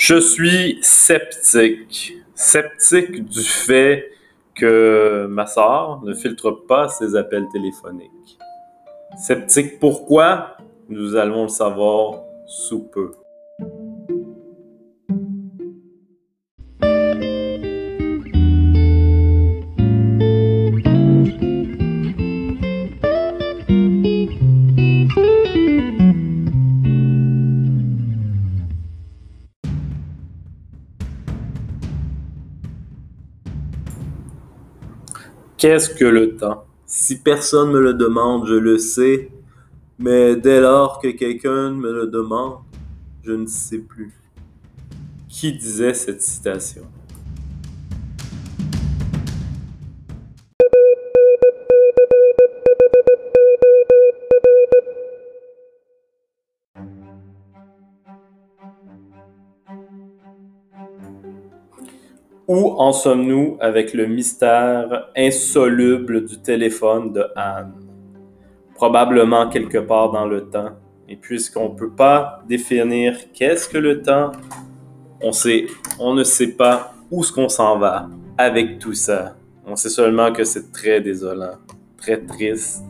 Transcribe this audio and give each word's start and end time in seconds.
Je 0.00 0.18
suis 0.18 0.78
sceptique. 0.80 2.14
Sceptique 2.34 3.22
du 3.28 3.42
fait 3.42 4.10
que 4.54 5.26
ma 5.28 5.46
sœur 5.46 6.00
ne 6.02 6.14
filtre 6.14 6.52
pas 6.52 6.88
ses 6.88 7.16
appels 7.16 7.46
téléphoniques. 7.52 8.38
Sceptique 9.18 9.78
pourquoi? 9.78 10.56
Nous 10.88 11.16
allons 11.16 11.42
le 11.42 11.48
savoir 11.48 12.22
sous 12.46 12.84
peu. 12.84 13.12
Qu'est-ce 35.60 35.90
que 35.90 36.06
le 36.06 36.38
temps? 36.38 36.64
Si 36.86 37.20
personne 37.20 37.70
me 37.70 37.80
le 37.80 37.92
demande, 37.92 38.46
je 38.46 38.54
le 38.54 38.78
sais, 38.78 39.30
mais 39.98 40.34
dès 40.34 40.58
lors 40.58 40.98
que 40.98 41.08
quelqu'un 41.08 41.72
me 41.72 41.92
le 41.92 42.06
demande, 42.06 42.60
je 43.22 43.32
ne 43.32 43.46
sais 43.46 43.80
plus. 43.80 44.10
Qui 45.28 45.52
disait 45.52 45.92
cette 45.92 46.22
citation? 46.22 46.84
Où 62.52 62.74
en 62.78 62.92
sommes-nous 62.92 63.58
avec 63.60 63.94
le 63.94 64.06
mystère 64.06 65.06
insoluble 65.16 66.26
du 66.26 66.40
téléphone 66.40 67.12
de 67.12 67.24
Anne? 67.36 67.74
Probablement 68.74 69.48
quelque 69.48 69.78
part 69.78 70.10
dans 70.10 70.26
le 70.26 70.50
temps. 70.50 70.70
Et 71.08 71.14
puisqu'on 71.14 71.68
ne 71.68 71.78
peut 71.78 71.92
pas 71.92 72.42
définir 72.48 73.16
qu'est-ce 73.32 73.68
que 73.68 73.78
le 73.78 74.02
temps, 74.02 74.32
on, 75.22 75.30
on 76.00 76.14
ne 76.14 76.24
sait 76.24 76.48
pas 76.48 76.92
où 77.12 77.22
ce 77.22 77.32
qu'on 77.32 77.48
s'en 77.48 77.78
va 77.78 78.08
avec 78.36 78.80
tout 78.80 78.94
ça. 78.94 79.36
On 79.64 79.76
sait 79.76 79.88
seulement 79.88 80.32
que 80.32 80.42
c'est 80.42 80.72
très 80.72 81.00
désolant, 81.00 81.54
très 81.98 82.20
triste 82.20 82.82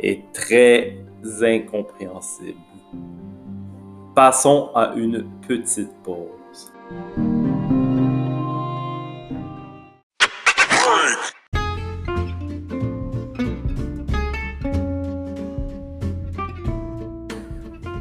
et 0.00 0.22
très 0.32 0.96
incompréhensible. 1.42 2.56
Passons 4.14 4.70
à 4.74 4.94
une 4.96 5.26
petite 5.46 5.92
pause. 6.02 6.72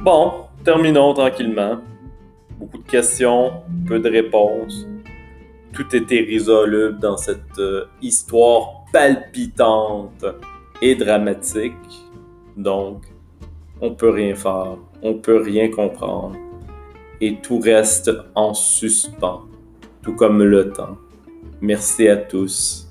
Bon, 0.06 0.46
terminons 0.64 1.16
tranquillement. 1.16 1.80
Beaucoup 2.60 2.78
de 2.78 2.88
questions, 2.88 3.64
peu 3.88 4.00
de 4.00 4.08
réponses. 4.08 4.86
Tout 5.74 5.96
était 5.96 6.22
résoluble 6.22 7.00
dans 7.00 7.18
cette 7.18 7.58
euh, 7.58 7.86
histoire 8.04 8.86
palpitante 8.94 10.24
et 10.82 10.94
dramatique. 10.94 11.74
Donc, 12.56 13.02
on 13.82 13.96
peut 13.96 14.12
rien 14.12 14.36
faire, 14.36 14.78
on 15.02 15.16
peut 15.16 15.42
rien 15.42 15.72
comprendre. 15.72 16.38
Et 17.20 17.38
tout 17.42 17.60
reste 17.60 18.12
en 18.36 18.54
suspens, 18.54 19.46
tout 20.04 20.14
comme 20.14 20.44
le 20.44 20.70
temps. 20.72 20.98
Merci 21.62 22.08
à 22.08 22.18
tous. 22.18 22.85